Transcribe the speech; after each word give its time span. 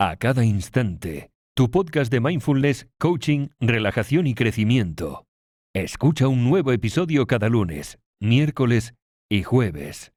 a 0.00 0.16
cada 0.16 0.44
instante. 0.46 1.30
Tu 1.54 1.70
podcast 1.70 2.10
de 2.10 2.20
mindfulness, 2.20 2.88
coaching, 2.98 3.48
relajación 3.60 4.26
y 4.26 4.34
crecimiento. 4.34 5.26
Escucha 5.74 6.26
un 6.26 6.48
nuevo 6.48 6.72
episodio 6.72 7.26
cada 7.26 7.50
lunes, 7.50 7.98
miércoles 8.18 8.94
y 9.28 9.42
jueves. 9.42 10.14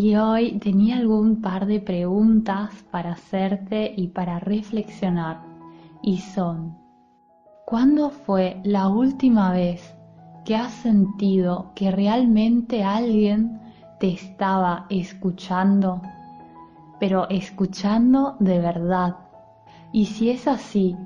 Y 0.00 0.14
hoy 0.14 0.60
tenía 0.60 0.96
algún 0.96 1.42
par 1.42 1.66
de 1.66 1.80
preguntas 1.80 2.70
para 2.92 3.14
hacerte 3.14 3.92
y 3.96 4.06
para 4.06 4.38
reflexionar. 4.38 5.42
Y 6.02 6.18
son, 6.18 6.78
¿cuándo 7.66 8.10
fue 8.10 8.60
la 8.62 8.86
última 8.86 9.50
vez 9.50 9.96
que 10.44 10.54
has 10.54 10.72
sentido 10.72 11.72
que 11.74 11.90
realmente 11.90 12.84
alguien 12.84 13.60
te 13.98 14.12
estaba 14.12 14.86
escuchando? 14.88 16.00
Pero 17.00 17.28
escuchando 17.28 18.36
de 18.38 18.60
verdad. 18.60 19.16
Y 19.90 20.06
si 20.06 20.30
es 20.30 20.46
así, 20.46 20.96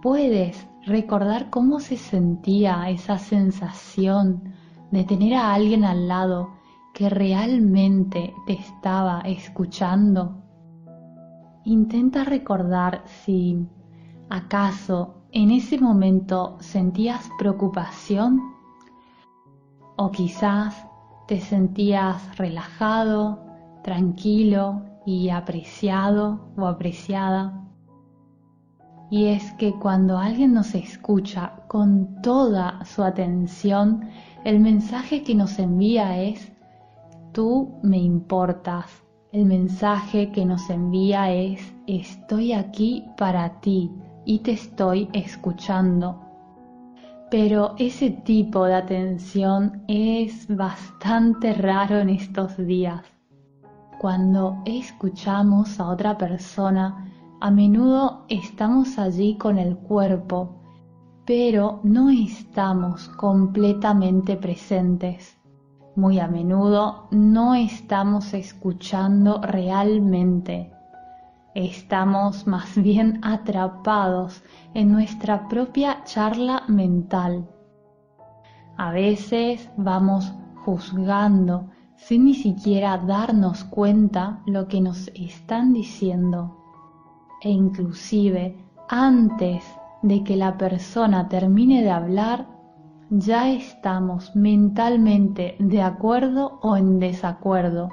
¿puedes 0.00 0.66
recordar 0.86 1.50
cómo 1.50 1.80
se 1.80 1.98
sentía 1.98 2.88
esa 2.88 3.18
sensación 3.18 4.54
de 4.90 5.04
tener 5.04 5.34
a 5.34 5.52
alguien 5.52 5.84
al 5.84 6.08
lado 6.08 6.59
que 7.00 7.08
realmente 7.08 8.34
te 8.46 8.52
estaba 8.52 9.20
escuchando. 9.20 10.44
Intenta 11.64 12.24
recordar 12.24 13.04
si 13.06 13.66
acaso 14.28 15.24
en 15.32 15.50
ese 15.50 15.78
momento 15.78 16.58
sentías 16.60 17.26
preocupación 17.38 18.42
o 19.96 20.10
quizás 20.10 20.86
te 21.26 21.40
sentías 21.40 22.36
relajado, 22.36 23.46
tranquilo 23.82 24.82
y 25.06 25.30
apreciado 25.30 26.52
o 26.58 26.66
apreciada. 26.66 27.66
Y 29.10 29.28
es 29.28 29.52
que 29.52 29.72
cuando 29.72 30.18
alguien 30.18 30.52
nos 30.52 30.74
escucha 30.74 31.62
con 31.66 32.20
toda 32.20 32.84
su 32.84 33.02
atención, 33.02 34.10
el 34.44 34.60
mensaje 34.60 35.22
que 35.22 35.34
nos 35.34 35.58
envía 35.58 36.22
es, 36.22 36.52
tú 37.32 37.78
me 37.82 37.98
importas. 37.98 38.86
El 39.32 39.46
mensaje 39.46 40.32
que 40.32 40.44
nos 40.44 40.68
envía 40.70 41.32
es, 41.32 41.60
estoy 41.86 42.52
aquí 42.52 43.04
para 43.16 43.60
ti 43.60 43.90
y 44.24 44.40
te 44.40 44.52
estoy 44.52 45.08
escuchando. 45.12 46.20
Pero 47.30 47.74
ese 47.78 48.10
tipo 48.10 48.64
de 48.64 48.74
atención 48.74 49.84
es 49.86 50.48
bastante 50.48 51.52
raro 51.54 51.98
en 51.98 52.10
estos 52.10 52.56
días. 52.56 53.04
Cuando 54.00 54.62
escuchamos 54.64 55.78
a 55.78 55.88
otra 55.88 56.18
persona, 56.18 57.12
a 57.40 57.50
menudo 57.50 58.24
estamos 58.28 58.98
allí 58.98 59.36
con 59.38 59.58
el 59.58 59.76
cuerpo, 59.76 60.56
pero 61.24 61.80
no 61.84 62.10
estamos 62.10 63.08
completamente 63.10 64.36
presentes. 64.36 65.39
Muy 65.96 66.18
a 66.20 66.28
menudo 66.28 67.08
no 67.10 67.54
estamos 67.54 68.32
escuchando 68.34 69.40
realmente. 69.42 70.72
Estamos 71.54 72.46
más 72.46 72.76
bien 72.82 73.20
atrapados 73.22 74.42
en 74.74 74.92
nuestra 74.92 75.48
propia 75.48 76.04
charla 76.04 76.62
mental. 76.68 77.48
A 78.76 78.92
veces 78.92 79.68
vamos 79.76 80.32
juzgando 80.64 81.70
sin 81.96 82.24
ni 82.24 82.34
siquiera 82.34 82.96
darnos 82.96 83.64
cuenta 83.64 84.40
lo 84.46 84.68
que 84.68 84.80
nos 84.80 85.08
están 85.08 85.72
diciendo 85.72 86.56
e 87.40 87.50
inclusive 87.50 88.56
antes 88.88 89.64
de 90.02 90.22
que 90.22 90.36
la 90.36 90.56
persona 90.56 91.28
termine 91.28 91.82
de 91.82 91.90
hablar, 91.90 92.46
ya 93.10 93.50
estamos 93.50 94.36
mentalmente 94.36 95.56
de 95.58 95.82
acuerdo 95.82 96.60
o 96.62 96.76
en 96.76 97.00
desacuerdo, 97.00 97.88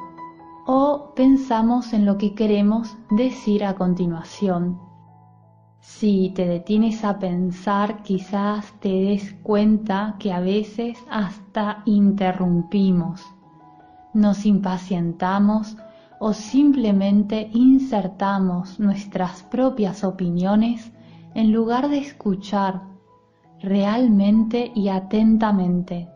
o 0.68 1.14
pensamos 1.16 1.94
en 1.94 2.06
lo 2.06 2.20
que 2.20 2.36
queremos 2.36 2.96
decir 3.10 3.66
a 3.66 3.74
continuación. 3.74 4.80
Si 5.80 6.32
te 6.36 6.46
detienes 6.46 7.04
a 7.04 7.18
pensar, 7.18 8.04
quizás 8.04 8.74
te 8.80 8.90
des 8.90 9.34
cuenta 9.42 10.18
que 10.20 10.32
a 10.32 10.40
veces 10.40 11.00
hasta 11.10 11.82
interrumpimos, 11.86 13.26
nos 14.14 14.46
impacientamos 14.46 15.78
o 16.20 16.34
simplemente 16.34 17.50
insertamos 17.54 18.80
nuestras 18.80 19.42
propias 19.44 20.04
opiniones 20.04 20.92
en 21.34 21.52
lugar 21.52 21.90
de 21.90 22.00
escuchar 22.00 22.97
realmente 23.62 24.72
y 24.76 24.90
atentamente. 24.90 26.10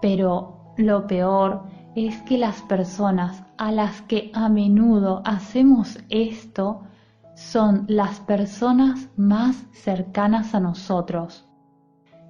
Pero 0.00 0.72
lo 0.76 1.06
peor 1.06 1.64
es 1.94 2.20
que 2.22 2.36
las 2.36 2.60
personas 2.62 3.42
a 3.56 3.72
las 3.72 4.02
que 4.02 4.30
a 4.34 4.48
menudo 4.48 5.22
hacemos 5.24 5.98
esto 6.10 6.82
son 7.34 7.84
las 7.88 8.20
personas 8.20 9.08
más 9.16 9.64
cercanas 9.72 10.54
a 10.54 10.60
nosotros. 10.60 11.44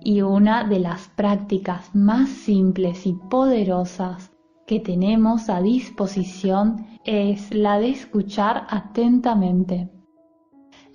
Y 0.00 0.21
una 0.21 0.65
de 0.65 0.78
las 0.78 1.09
prácticas 1.09 1.94
más 1.94 2.28
simples 2.28 3.06
y 3.06 3.15
poderosas 3.15 4.31
que 4.67 4.81
tenemos 4.81 5.49
a 5.49 5.61
disposición 5.61 6.87
es 7.05 7.53
la 7.55 7.78
de 7.78 7.91
escuchar 7.91 8.67
atentamente. 8.69 9.91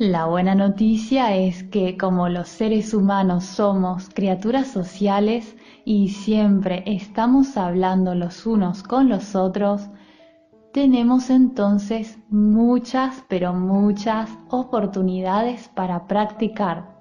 La 0.01 0.25
buena 0.25 0.56
noticia 0.56 1.35
es 1.35 1.63
que 1.66 1.95
como 1.95 2.28
los 2.28 2.50
seres 2.50 2.95
humanos 2.95 3.44
somos 3.45 4.09
criaturas 4.09 4.66
sociales 4.66 5.56
y 5.85 6.09
siempre 6.09 6.81
estamos 6.88 7.56
hablando 7.56 8.16
los 8.16 8.47
unos 8.47 8.81
con 8.81 9.09
los 9.09 9.35
otros, 9.35 9.91
tenemos 10.73 11.29
entonces 11.29 12.17
muchas, 12.31 13.23
pero 13.29 13.53
muchas 13.53 14.31
oportunidades 14.50 15.67
para 15.67 16.07
practicar. 16.07 16.97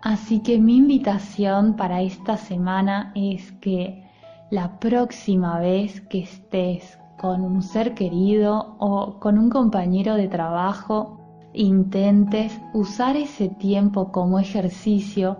Así 0.00 0.40
que 0.40 0.58
mi 0.58 0.78
invitación 0.78 1.76
para 1.76 2.00
esta 2.00 2.38
semana 2.38 3.12
es 3.14 3.52
que 3.60 4.08
la 4.50 4.80
próxima 4.80 5.60
vez 5.60 6.00
que 6.00 6.20
estés 6.20 6.98
con 7.18 7.42
un 7.42 7.60
ser 7.60 7.92
querido 7.92 8.74
o 8.78 9.20
con 9.20 9.36
un 9.36 9.50
compañero 9.50 10.14
de 10.14 10.28
trabajo, 10.28 11.17
intentes 11.58 12.60
usar 12.72 13.16
ese 13.16 13.48
tiempo 13.48 14.12
como 14.12 14.38
ejercicio 14.38 15.38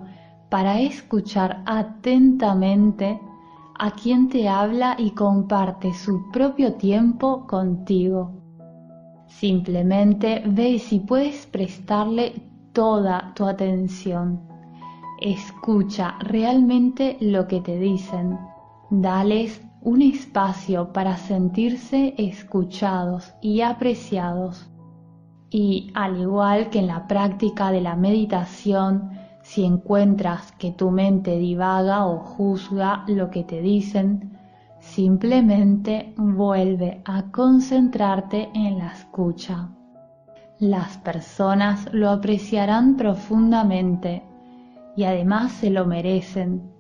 para 0.49 0.81
escuchar 0.81 1.63
atentamente 1.67 3.21
a 3.79 3.93
quien 3.93 4.29
te 4.29 4.49
habla 4.49 4.97
y 4.99 5.13
comparte 5.13 5.95
su 5.95 6.31
propio 6.33 6.75
tiempo 6.75 7.47
contigo. 7.47 8.33
Simplemente 9.29 10.43
ve 10.47 10.79
si 10.79 11.01
puedes 11.01 11.47
prestarle 11.47 12.43
toda 12.73 13.33
tu 13.37 13.45
atención. 13.45 14.41
Escucha 15.21 16.17
realmente 16.21 17.17
lo 17.21 17.47
que 17.47 17.61
te 17.61 17.79
dicen 17.79 18.39
Dales 18.91 19.63
un 19.83 20.03
espacio 20.03 20.93
para 20.93 21.17
sentirse 21.17 22.15
escuchados 22.19 23.33
y 23.41 23.61
apreciados. 23.61 24.69
Y 25.51 25.91
al 25.95 26.21
igual 26.21 26.69
que 26.71 26.81
en 26.81 26.89
la 26.89 27.07
práctica 27.07 27.71
de 27.71 27.81
la 27.81 27.97
meditación, 27.97 29.11
si 29.43 29.65
encuentras 29.65 30.53
que 30.53 30.73
tu 30.73 30.91
mente 30.91 31.39
divaga 31.39 32.07
o 32.07 32.19
juzga 32.19 33.05
lo 33.07 33.31
que 33.31 33.45
te 33.45 33.63
dicen, 33.63 34.37
simplemente 34.81 36.13
vuelve 36.17 37.01
a 37.05 37.31
concentrarte 37.31 38.51
en 38.55 38.79
la 38.79 38.93
escucha. 38.93 39.71
Las 40.59 40.99
personas 40.99 41.89
lo 41.93 42.11
apreciarán 42.11 42.97
profundamente 42.97 44.23
y 44.97 45.05
además 45.05 45.53
se 45.53 45.71
lo 45.71 45.87
merecen 45.87 46.78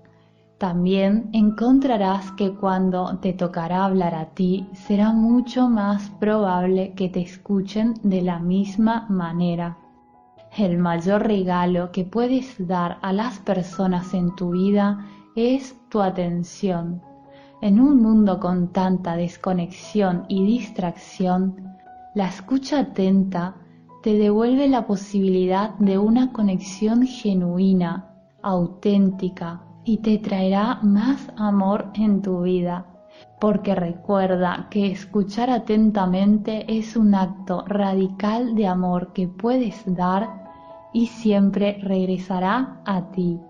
también 0.58 1.31
encontrarás 1.32 2.32
que 2.32 2.52
cuando 2.52 3.16
te 3.19 3.32
tocará 3.32 3.84
hablar 3.84 4.16
a 4.16 4.26
ti 4.34 4.66
será 4.72 5.12
mucho 5.12 5.69
más 5.69 6.10
probable 6.19 6.94
que 6.94 7.08
te 7.08 7.20
escuchen 7.20 7.94
de 8.02 8.22
la 8.22 8.40
misma 8.40 9.06
manera. 9.08 9.78
El 10.56 10.78
mayor 10.78 11.28
regalo 11.28 11.93
que 11.93 12.05
puedes 12.05 12.66
dar 12.66 12.99
a 13.02 13.12
las 13.12 13.38
personas 13.38 14.12
en 14.14 14.34
tu 14.34 14.50
vida 14.50 15.06
es 15.37 15.76
tu 15.90 16.00
atención. 16.00 17.02
En 17.62 17.81
un 17.81 18.02
mundo 18.02 18.40
con 18.40 18.72
tanta 18.72 19.14
desconexión 19.14 20.25
y 20.28 20.44
distracción, 20.44 21.76
la 22.16 22.26
escucha 22.26 22.81
atenta 22.81 23.55
te 24.02 24.14
devuelve 24.14 24.69
la 24.69 24.87
posibilidad 24.88 25.75
de 25.78 25.99
una 25.99 26.32
conexión 26.32 27.06
genuina, 27.06 28.12
auténtica 28.43 29.68
y 29.88 29.96
te 29.96 30.19
traerá 30.19 30.81
más 30.82 31.32
amor 31.38 31.87
en 31.94 32.20
tu 32.20 32.43
vida. 32.43 32.85
Porque 33.40 33.75
recuerda 33.75 34.67
que 34.70 34.93
escuchar 34.93 35.49
atentamente 35.49 36.67
es 36.69 36.94
un 36.94 37.14
acto 37.14 37.64
radical 37.67 38.55
de 38.55 38.67
amor 38.67 39.14
que 39.14 39.29
puedes 39.29 39.82
dar 39.87 40.29
y 40.93 41.06
siempre 41.06 41.79
regresará 41.82 42.82
a 42.85 43.11
ti. 43.12 43.40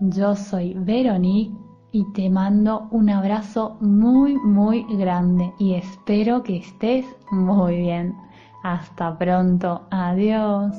Yo 0.00 0.34
soy 0.34 0.72
Veronique 0.72 1.54
y 1.92 2.10
te 2.12 2.30
mando 2.30 2.88
un 2.90 3.10
abrazo 3.10 3.76
muy 3.80 4.36
muy 4.36 4.86
grande 4.96 5.52
y 5.58 5.74
espero 5.74 6.42
que 6.42 6.56
estés 6.56 7.04
muy 7.30 7.76
bien. 7.76 8.16
Hasta 8.62 9.18
pronto, 9.18 9.82
adiós. 9.90 10.74